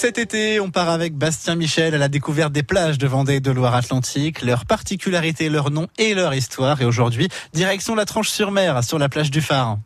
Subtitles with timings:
[0.00, 3.50] cet été, on part avec Bastien Michel à la découverte des plages de Vendée de
[3.50, 6.80] Loire-Atlantique, leurs particularités, leur nom et leur histoire.
[6.80, 9.76] Et aujourd'hui, direction la Tranche-sur-Mer, sur la plage du Phare.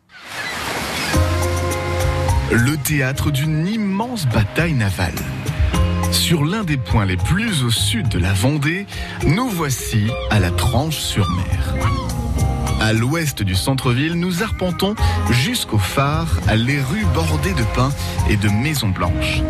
[2.53, 5.19] Le théâtre d'une immense bataille navale.
[6.13, 8.87] Sur l'un des points les plus au sud de la Vendée,
[9.27, 11.75] nous voici à la Tranche-sur-Mer.
[12.81, 14.95] À l'ouest du centre-ville, nous arpentons
[15.31, 17.93] jusqu'au phare, les rues bordées de pins
[18.31, 19.43] et de maisons blanches.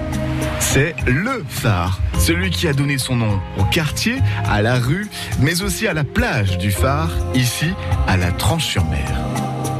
[0.72, 5.06] C'est le phare, celui qui a donné son nom au quartier, à la rue,
[5.38, 7.70] mais aussi à la plage du phare, ici
[8.08, 9.06] à la Tranche-sur-Mer.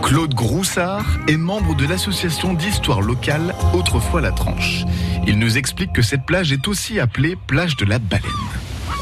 [0.02, 4.84] Claude Groussard est membre de l'association d'histoire locale Autrefois la Tranche.
[5.26, 8.30] Il nous explique que cette plage est aussi appelée plage de la baleine.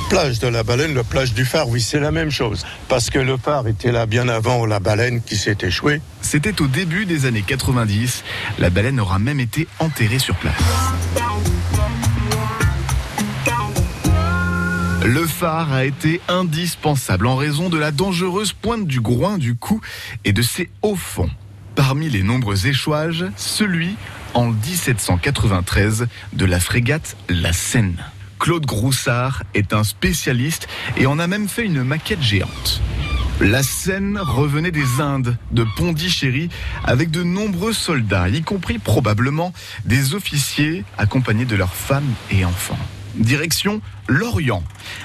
[0.08, 2.64] Plage de la baleine, la plage du phare, oui, c'est la même chose.
[2.88, 6.00] Parce que le phare était là bien avant la baleine qui s'est échouée.
[6.22, 8.24] C'était au début des années 90.
[8.58, 10.91] La baleine aura même été enterrée sur place.
[15.04, 19.80] Le phare a été indispensable en raison de la dangereuse pointe du groin du cou
[20.24, 21.30] et de ses hauts fonds.
[21.74, 23.96] Parmi les nombreux échouages, celui
[24.34, 27.96] en 1793 de la frégate La Seine.
[28.38, 32.80] Claude Groussard est un spécialiste et en a même fait une maquette géante.
[33.40, 36.48] La Seine revenait des Indes, de Pondichéry,
[36.84, 39.52] avec de nombreux soldats, y compris probablement
[39.84, 42.78] des officiers accompagnés de leurs femmes et enfants
[43.14, 44.62] direction l'Orient.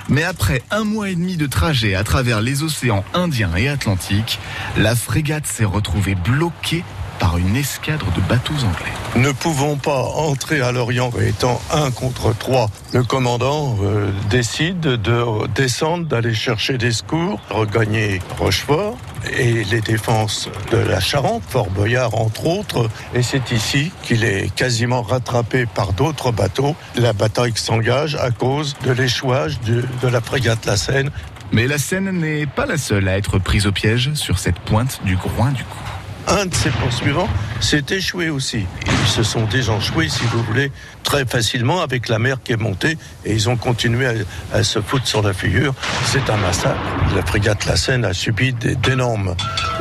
[0.10, 4.40] Mais après un mois et demi de trajet à travers les océans Indien et Atlantique,
[4.78, 6.84] la frégate s'est retrouvée bloquée
[7.20, 8.94] par une escadre de bateaux anglais.
[9.16, 12.70] Ne pouvons pas entrer à l'Orient étant un contre trois.
[12.94, 18.98] Le commandant euh, décide de descendre, d'aller chercher des secours, regagner Rochefort
[19.38, 22.90] et les défenses de la Charente, Fort Boyard entre autres.
[23.14, 26.76] Et c'est ici qu'il est quasiment rattrapé par d'autres bateaux.
[26.96, 31.12] La bataille s'engage à cause de l'échouage de, de la frégate La Seine.
[31.52, 35.00] Mais la Seine n'est pas la seule à être prise au piège sur cette pointe
[35.06, 35.87] du groin du cou
[36.28, 37.30] un de ses poursuivants
[37.60, 38.66] s'est échoué aussi.
[38.86, 40.72] Ils se sont désenchoués, si vous voulez,
[41.04, 44.08] très facilement avec la mer qui est montée et ils ont continué
[44.54, 45.74] à, se foutre sur la figure.
[46.06, 46.80] C'est un massacre.
[47.16, 49.36] La frégate La Seine a subi d'énormes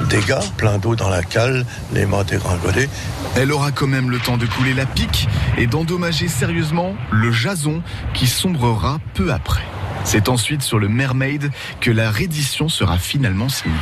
[0.09, 2.89] dégâts, plein d'eau dans la cale, les mâts dégringolés.
[3.37, 5.29] Elle aura quand même le temps de couler la pique
[5.59, 7.83] et d'endommager sérieusement le jason
[8.15, 9.65] qui sombrera peu après.
[10.05, 13.75] C'est ensuite sur le Mermaid que la reddition sera finalement signée.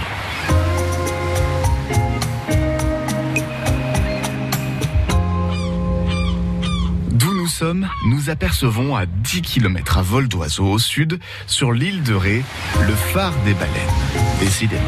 [8.06, 12.42] Nous apercevons à 10 km à vol d'oiseau au sud, sur l'île de Ré,
[12.87, 13.72] le phare des baleines.
[14.41, 14.82] Décidément.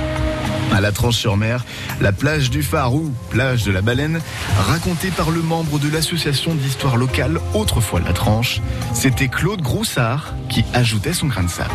[0.73, 1.65] À la Tranche-sur-Mer,
[2.01, 4.21] la plage du phare ou plage de la baleine,
[4.59, 8.61] racontée par le membre de l'association d'histoire locale Autrefois la Tranche,
[8.93, 11.71] c'était Claude Groussard qui ajoutait son grain de sable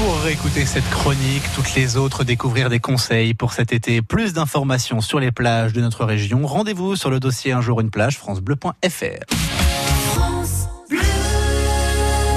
[0.00, 5.00] pour réécouter cette chronique, toutes les autres, découvrir des conseils pour cet été, plus d'informations
[5.00, 9.49] sur les plages de notre région, rendez-vous sur le dossier Un jour une plage, francebleu.fr.